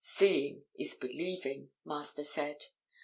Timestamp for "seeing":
0.03-0.63